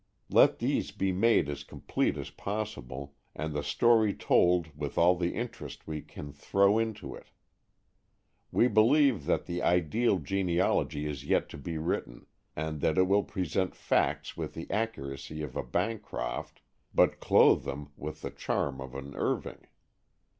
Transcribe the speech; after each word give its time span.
Let 0.31 0.57
these 0.57 0.89
be 0.89 1.11
made 1.11 1.47
as 1.47 1.63
complete 1.63 2.17
as 2.17 2.31
possible, 2.31 3.13
and 3.35 3.53
the 3.53 3.61
story 3.61 4.15
told 4.15 4.75
with 4.75 4.97
all 4.97 5.15
the 5.15 5.35
interest 5.35 5.85
we 5.85 6.01
can 6.01 6.31
throw 6.33 6.79
into 6.79 7.13
it. 7.13 7.27
We 8.51 8.67
believe 8.67 9.25
that 9.25 9.45
the 9.45 9.61
ideal 9.61 10.17
genealogy 10.17 11.05
is 11.05 11.23
yet 11.25 11.49
to 11.49 11.57
be 11.59 11.77
written, 11.77 12.25
and 12.55 12.81
that 12.81 12.97
it 12.97 13.03
will 13.03 13.21
present 13.23 13.75
facts 13.75 14.35
with 14.35 14.55
the 14.55 14.65
accuracy 14.71 15.43
of 15.43 15.55
a 15.55 15.61
Bancroft, 15.61 16.63
but 16.95 17.19
clothe 17.19 17.63
them 17.63 17.91
with 17.95 18.23
the 18.23 18.31
charm 18.31 18.81
of 18.81 18.95
an 18.95 19.13
Irving. 19.13 19.67